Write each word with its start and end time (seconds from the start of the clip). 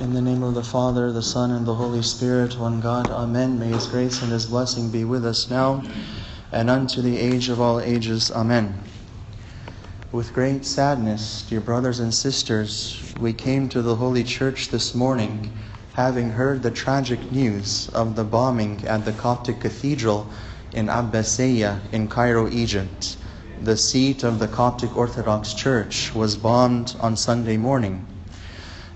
In 0.00 0.12
the 0.12 0.20
name 0.20 0.42
of 0.42 0.54
the 0.54 0.62
Father, 0.62 1.10
the 1.10 1.22
Son, 1.22 1.50
and 1.50 1.66
the 1.66 1.74
Holy 1.74 2.02
Spirit, 2.02 2.58
one 2.58 2.80
God, 2.80 3.10
Amen. 3.10 3.58
May 3.58 3.68
His 3.68 3.86
grace 3.86 4.20
and 4.22 4.30
His 4.30 4.46
blessing 4.46 4.90
be 4.90 5.04
with 5.04 5.24
us 5.24 5.50
now 5.50 5.82
and 6.52 6.70
unto 6.70 7.02
the 7.02 7.18
age 7.18 7.48
of 7.48 7.60
all 7.60 7.80
ages. 7.80 8.30
Amen. 8.30 8.78
With 10.12 10.32
great 10.32 10.64
sadness, 10.64 11.44
dear 11.48 11.60
brothers 11.60 11.98
and 11.98 12.14
sisters, 12.14 13.14
we 13.18 13.32
came 13.32 13.68
to 13.70 13.82
the 13.82 13.96
Holy 13.96 14.22
Church 14.22 14.68
this 14.68 14.94
morning 14.94 15.52
having 15.94 16.30
heard 16.30 16.62
the 16.62 16.70
tragic 16.70 17.32
news 17.32 17.88
of 17.88 18.16
the 18.16 18.24
bombing 18.24 18.84
at 18.86 19.04
the 19.04 19.12
Coptic 19.12 19.60
Cathedral 19.60 20.28
in 20.72 20.86
Abbasiyah 20.86 21.80
in 21.92 22.06
Cairo, 22.08 22.48
Egypt. 22.50 23.16
The 23.62 23.76
seat 23.78 24.22
of 24.22 24.38
the 24.38 24.48
Coptic 24.48 24.94
Orthodox 24.96 25.54
Church 25.54 26.14
was 26.14 26.36
bombed 26.36 26.94
on 27.00 27.16
Sunday 27.16 27.56
morning. 27.56 28.06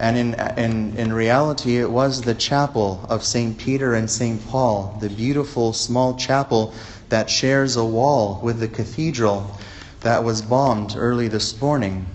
And 0.00 0.16
in, 0.18 0.34
in, 0.58 0.96
in 0.96 1.12
reality, 1.12 1.76
it 1.78 1.90
was 1.90 2.22
the 2.22 2.34
chapel 2.34 3.06
of 3.08 3.22
St. 3.22 3.56
Peter 3.56 3.94
and 3.94 4.10
St. 4.10 4.44
Paul, 4.48 4.98
the 5.00 5.10
beautiful 5.10 5.72
small 5.72 6.16
chapel 6.16 6.74
that 7.08 7.30
shares 7.30 7.76
a 7.76 7.84
wall 7.84 8.40
with 8.42 8.58
the 8.58 8.66
cathedral 8.66 9.58
that 10.00 10.24
was 10.24 10.42
bombed 10.42 10.96
early 10.96 11.28
this 11.28 11.60
morning 11.60 12.06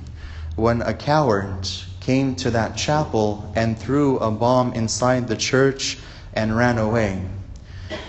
when 0.58 0.82
a 0.82 0.94
coward 0.94 1.68
came 2.02 2.36
to 2.36 2.52
that 2.52 2.76
chapel 2.76 3.52
and 3.56 3.80
threw 3.80 4.18
a 4.20 4.30
bomb 4.30 4.74
inside 4.74 5.30
the 5.30 5.38
church 5.38 5.98
and 6.34 6.58
ran 6.58 6.78
away. 6.78 7.22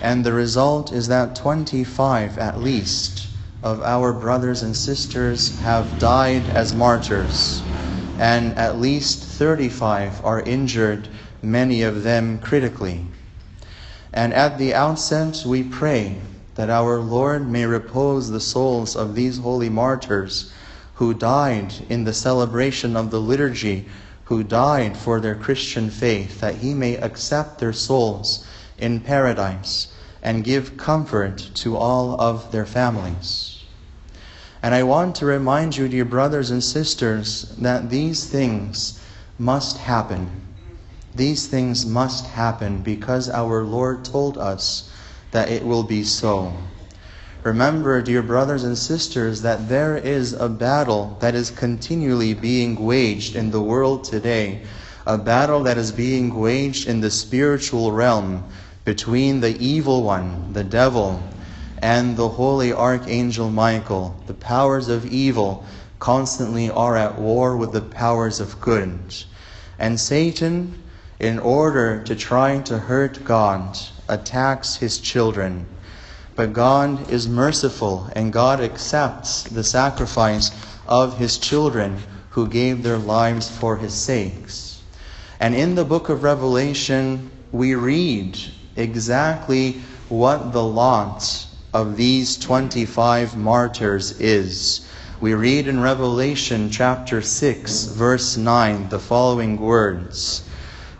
And 0.01 0.25
the 0.25 0.33
result 0.33 0.91
is 0.91 1.07
that 1.07 1.37
25 1.37 2.37
at 2.37 2.59
least 2.59 3.29
of 3.65 3.81
our 3.81 4.13
brothers 4.13 4.61
and 4.61 4.77
sisters 4.77 5.59
have 5.61 5.97
died 5.97 6.43
as 6.49 6.75
martyrs, 6.75 7.63
and 8.19 8.55
at 8.59 8.79
least 8.79 9.23
35 9.23 10.23
are 10.23 10.41
injured, 10.41 11.07
many 11.41 11.81
of 11.81 12.03
them 12.03 12.37
critically. 12.37 13.03
And 14.13 14.35
at 14.35 14.59
the 14.59 14.75
outset, 14.75 15.43
we 15.47 15.63
pray 15.63 16.15
that 16.53 16.69
our 16.69 16.99
Lord 16.99 17.49
may 17.49 17.65
repose 17.65 18.29
the 18.29 18.39
souls 18.39 18.95
of 18.95 19.15
these 19.15 19.39
holy 19.39 19.69
martyrs 19.69 20.53
who 20.93 21.15
died 21.15 21.73
in 21.89 22.03
the 22.03 22.13
celebration 22.13 22.95
of 22.95 23.09
the 23.09 23.19
liturgy, 23.19 23.87
who 24.25 24.43
died 24.43 24.95
for 24.95 25.19
their 25.19 25.35
Christian 25.35 25.89
faith, 25.89 26.39
that 26.39 26.57
He 26.57 26.75
may 26.75 26.97
accept 26.97 27.57
their 27.57 27.73
souls 27.73 28.45
in 28.77 28.99
paradise 28.99 29.87
and 30.21 30.43
give 30.43 30.77
comfort 30.77 31.49
to 31.55 31.75
all 31.75 32.19
of 32.21 32.51
their 32.51 32.65
families. 32.65 33.54
And 34.65 34.73
I 34.73 34.81
want 34.81 35.17
to 35.17 35.27
remind 35.27 35.77
you, 35.77 35.87
dear 35.87 36.05
brothers 36.05 36.49
and 36.49 36.63
sisters, 36.63 37.53
that 37.59 37.91
these 37.91 38.25
things 38.25 38.99
must 39.37 39.77
happen. 39.77 40.27
These 41.13 41.45
things 41.45 41.85
must 41.85 42.25
happen 42.25 42.81
because 42.81 43.29
our 43.29 43.63
Lord 43.63 44.03
told 44.03 44.39
us 44.39 44.89
that 45.29 45.51
it 45.51 45.63
will 45.63 45.83
be 45.83 46.03
so. 46.03 46.51
Remember, 47.43 48.01
dear 48.01 48.23
brothers 48.23 48.63
and 48.63 48.75
sisters, 48.75 49.43
that 49.43 49.69
there 49.69 49.97
is 49.97 50.33
a 50.33 50.49
battle 50.49 51.15
that 51.19 51.35
is 51.35 51.51
continually 51.51 52.33
being 52.33 52.75
waged 52.83 53.35
in 53.35 53.51
the 53.51 53.61
world 53.61 54.03
today, 54.03 54.63
a 55.05 55.15
battle 55.15 55.61
that 55.61 55.77
is 55.77 55.91
being 55.91 56.33
waged 56.33 56.87
in 56.87 57.01
the 57.01 57.11
spiritual 57.11 57.91
realm 57.91 58.43
between 58.83 59.41
the 59.41 59.55
evil 59.63 60.01
one, 60.01 60.53
the 60.53 60.63
devil, 60.63 61.21
and 61.81 62.15
the 62.17 62.29
holy 62.29 62.71
archangel 62.71 63.49
Michael. 63.49 64.15
The 64.27 64.33
powers 64.33 64.87
of 64.87 65.05
evil 65.05 65.65
constantly 65.99 66.69
are 66.69 66.95
at 66.95 67.19
war 67.19 67.57
with 67.57 67.71
the 67.71 67.81
powers 67.81 68.39
of 68.39 68.59
good. 68.61 68.99
And 69.77 69.99
Satan, 69.99 70.81
in 71.19 71.39
order 71.39 72.03
to 72.03 72.15
try 72.15 72.59
to 72.59 72.77
hurt 72.77 73.23
God, 73.25 73.77
attacks 74.07 74.75
his 74.75 74.99
children. 74.99 75.65
But 76.35 76.53
God 76.53 77.09
is 77.09 77.27
merciful 77.27 78.09
and 78.15 78.33
God 78.33 78.59
accepts 78.61 79.43
the 79.43 79.63
sacrifice 79.63 80.51
of 80.87 81.17
his 81.17 81.37
children 81.37 81.97
who 82.29 82.47
gave 82.47 82.83
their 82.83 82.97
lives 82.97 83.49
for 83.49 83.77
his 83.77 83.93
sakes. 83.93 84.81
And 85.39 85.55
in 85.55 85.75
the 85.75 85.85
book 85.85 86.09
of 86.09 86.23
Revelation, 86.23 87.31
we 87.51 87.75
read 87.75 88.37
exactly 88.75 89.81
what 90.09 90.51
the 90.51 90.63
lot 90.63 91.47
of 91.75 91.97
these 91.97 92.37
25 92.37 93.35
martyrs 93.35 94.17
is. 94.21 94.87
We 95.19 95.33
read 95.33 95.67
in 95.67 95.81
Revelation 95.81 96.69
chapter 96.69 97.21
6, 97.21 97.87
verse 97.87 98.37
9, 98.37 98.87
the 98.87 98.97
following 98.97 99.59
words. 99.59 100.47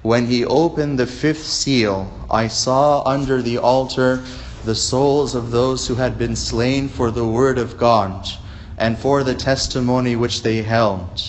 When 0.01 0.25
he 0.25 0.43
opened 0.43 0.99
the 0.99 1.07
fifth 1.07 1.45
seal, 1.45 2.11
I 2.29 2.49
saw 2.49 3.03
under 3.05 3.41
the 3.41 3.57
altar 3.57 4.21
the 4.65 4.75
souls 4.75 5.33
of 5.33 5.51
those 5.51 5.87
who 5.87 5.95
had 5.95 6.17
been 6.17 6.35
slain 6.35 6.89
for 6.89 7.09
the 7.09 7.25
word 7.25 7.57
of 7.57 7.77
God 7.77 8.27
and 8.77 8.99
for 8.99 9.23
the 9.23 9.33
testimony 9.33 10.17
which 10.17 10.43
they 10.43 10.61
held. 10.61 11.23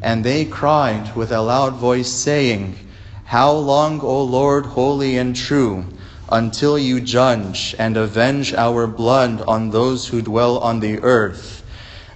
And 0.00 0.22
they 0.22 0.44
cried 0.44 1.16
with 1.16 1.32
a 1.32 1.42
loud 1.42 1.74
voice, 1.74 2.12
saying, 2.12 2.76
How 3.24 3.50
long, 3.50 4.00
O 4.00 4.22
Lord, 4.22 4.64
holy 4.64 5.18
and 5.18 5.34
true, 5.34 5.86
until 6.30 6.78
you 6.78 7.00
judge 7.00 7.74
and 7.78 7.96
avenge 7.96 8.52
our 8.54 8.86
blood 8.86 9.42
on 9.46 9.70
those 9.70 10.08
who 10.08 10.22
dwell 10.22 10.58
on 10.58 10.80
the 10.80 10.98
earth? 11.00 11.62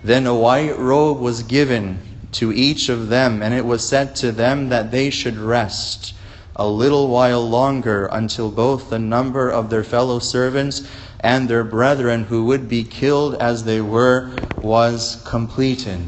Then 0.03 0.27
a 0.27 0.35
white 0.35 0.79
robe 0.79 1.21
was 1.21 1.43
given 1.43 2.01
to 2.33 2.53
each 2.53 2.89
of 2.89 3.09
them, 3.09 3.43
and 3.43 3.53
it 3.53 3.65
was 3.65 3.87
said 3.87 4.17
to 4.17 4.33
them 4.33 4.69
that 4.69 4.91
they 4.91 5.11
should 5.11 5.37
rest 5.37 6.15
a 6.57 6.67
little 6.67 7.09
while 7.09 7.47
longer 7.49 8.07
until 8.07 8.51
both 8.51 8.91
the 8.91 8.99
number 8.99 9.51
of 9.51 9.71
their 9.71 9.85
fellow 9.85 10.19
servants 10.19 10.89
and 11.21 11.49
their 11.49 11.65
brethren 11.65 12.25
who 12.25 12.45
would 12.45 12.69
be 12.69 12.85
killed 12.85 13.35
as 13.37 13.65
they 13.65 13.81
were 13.81 14.31
was 14.61 15.23
completed. 15.27 16.01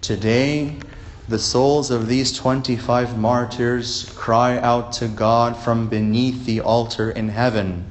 Today, 0.00 0.76
the 1.30 1.38
souls 1.38 1.92
of 1.92 2.08
these 2.08 2.32
25 2.32 3.16
martyrs 3.16 4.12
cry 4.16 4.58
out 4.58 4.92
to 4.92 5.06
God 5.06 5.56
from 5.56 5.88
beneath 5.88 6.44
the 6.44 6.60
altar 6.60 7.12
in 7.12 7.28
heaven. 7.28 7.86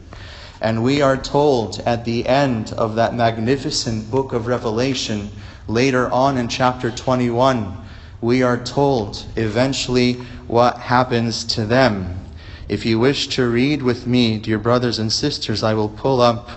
And 0.59 0.83
we 0.83 1.01
are 1.01 1.15
told 1.15 1.79
at 1.85 2.03
the 2.03 2.27
end 2.27 2.73
of 2.73 2.95
that 2.95 3.15
magnificent 3.15 4.11
book 4.11 4.33
of 4.33 4.45
Revelation 4.45 5.31
Later 5.69 6.11
on 6.11 6.37
in 6.37 6.47
chapter 6.47 6.89
21, 6.89 7.77
we 8.21 8.41
are 8.41 8.57
told 8.57 9.23
eventually 9.35 10.13
what 10.47 10.79
happens 10.79 11.45
to 11.45 11.63
them. 11.63 12.25
If 12.67 12.87
you 12.87 12.97
wish 12.97 13.27
to 13.29 13.47
read 13.47 13.83
with 13.83 14.07
me, 14.07 14.39
dear 14.39 14.57
brothers 14.57 14.97
and 14.97 15.13
sisters, 15.13 15.61
I 15.61 15.75
will 15.75 15.89
pull 15.89 16.21
up 16.21 16.49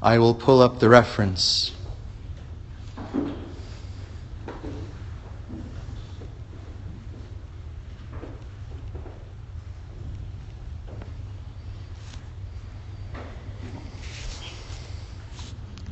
I 0.00 0.18
will 0.18 0.34
pull 0.34 0.62
up 0.62 0.78
the 0.78 0.88
reference. 0.88 1.72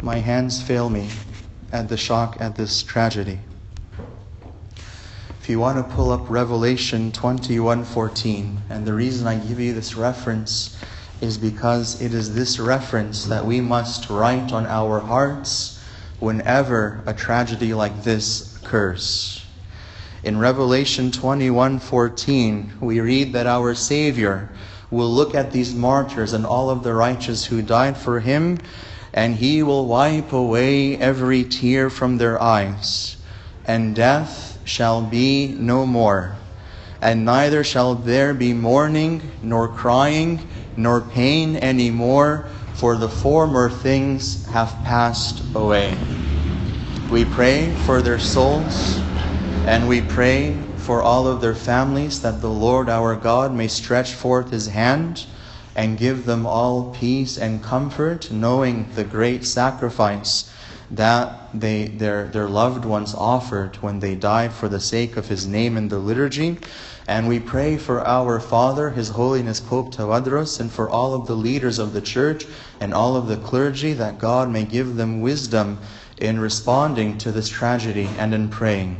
My 0.06 0.18
hands 0.18 0.62
fail 0.62 0.88
me 0.88 1.10
at 1.72 1.88
the 1.88 1.96
shock 1.96 2.36
at 2.38 2.54
this 2.54 2.84
tragedy. 2.84 3.40
If 5.40 5.48
you 5.48 5.58
want 5.58 5.78
to 5.78 5.94
pull 5.96 6.12
up 6.12 6.30
Revelation 6.30 7.10
21:14, 7.10 8.58
and 8.70 8.86
the 8.86 8.94
reason 8.94 9.26
I 9.26 9.34
give 9.34 9.58
you 9.58 9.74
this 9.74 9.96
reference 9.96 10.76
is 11.20 11.36
because 11.38 12.00
it 12.00 12.14
is 12.14 12.36
this 12.36 12.60
reference 12.60 13.24
that 13.24 13.46
we 13.46 13.60
must 13.60 14.08
write 14.08 14.52
on 14.52 14.64
our 14.66 15.00
hearts 15.00 15.80
whenever 16.20 17.02
a 17.04 17.12
tragedy 17.12 17.74
like 17.74 18.04
this 18.04 18.54
occurs. 18.62 19.44
In 20.22 20.38
Revelation 20.38 21.10
21:14, 21.10 22.80
we 22.80 23.00
read 23.00 23.32
that 23.32 23.48
our 23.48 23.74
Savior 23.74 24.50
will 24.88 25.12
look 25.12 25.34
at 25.34 25.50
these 25.50 25.74
martyrs 25.74 26.32
and 26.32 26.46
all 26.46 26.70
of 26.70 26.84
the 26.84 26.94
righteous 26.94 27.46
who 27.46 27.60
died 27.60 27.96
for 27.96 28.20
him 28.20 28.60
and 29.16 29.36
he 29.36 29.62
will 29.62 29.86
wipe 29.86 30.30
away 30.30 30.94
every 30.98 31.42
tear 31.42 31.88
from 31.88 32.18
their 32.18 32.40
eyes, 32.40 33.16
and 33.66 33.96
death 33.96 34.58
shall 34.64 35.00
be 35.00 35.48
no 35.58 35.86
more. 35.86 36.36
And 37.00 37.24
neither 37.24 37.64
shall 37.64 37.94
there 37.94 38.34
be 38.34 38.52
mourning, 38.52 39.22
nor 39.42 39.68
crying, 39.68 40.46
nor 40.76 41.00
pain 41.00 41.56
any 41.56 41.90
more, 41.90 42.44
for 42.74 42.94
the 42.94 43.08
former 43.08 43.70
things 43.70 44.44
have 44.48 44.76
passed 44.84 45.42
away. 45.54 45.96
We 47.10 47.24
pray 47.24 47.70
for 47.86 48.02
their 48.02 48.18
souls, 48.18 49.00
and 49.66 49.88
we 49.88 50.02
pray 50.02 50.58
for 50.76 51.00
all 51.00 51.26
of 51.26 51.40
their 51.40 51.54
families 51.54 52.20
that 52.20 52.42
the 52.42 52.50
Lord 52.50 52.90
our 52.90 53.16
God 53.16 53.54
may 53.54 53.68
stretch 53.68 54.12
forth 54.12 54.50
his 54.50 54.66
hand 54.66 55.24
and 55.76 55.98
give 55.98 56.24
them 56.24 56.46
all 56.46 56.92
peace 56.94 57.36
and 57.36 57.62
comfort, 57.62 58.32
knowing 58.32 58.90
the 58.94 59.04
great 59.04 59.44
sacrifice 59.44 60.50
that 60.90 61.50
they, 61.52 61.86
their, 61.86 62.28
their 62.28 62.48
loved 62.48 62.84
ones 62.84 63.14
offered 63.14 63.76
when 63.76 64.00
they 64.00 64.14
died 64.14 64.52
for 64.52 64.68
the 64.68 64.80
sake 64.80 65.16
of 65.16 65.28
his 65.28 65.46
name 65.46 65.76
in 65.76 65.88
the 65.88 65.98
liturgy. 65.98 66.58
And 67.08 67.28
we 67.28 67.38
pray 67.38 67.76
for 67.76 68.04
our 68.04 68.40
Father, 68.40 68.90
His 68.90 69.10
Holiness 69.10 69.60
Pope 69.60 69.94
Tawadros, 69.94 70.58
and 70.58 70.72
for 70.72 70.90
all 70.90 71.14
of 71.14 71.28
the 71.28 71.36
leaders 71.36 71.78
of 71.78 71.92
the 71.92 72.00
Church 72.00 72.46
and 72.80 72.92
all 72.92 73.14
of 73.14 73.28
the 73.28 73.36
clergy, 73.36 73.92
that 73.92 74.18
God 74.18 74.50
may 74.50 74.64
give 74.64 74.96
them 74.96 75.20
wisdom 75.20 75.78
in 76.18 76.40
responding 76.40 77.16
to 77.18 77.30
this 77.30 77.48
tragedy 77.48 78.08
and 78.18 78.34
in 78.34 78.48
praying. 78.48 78.96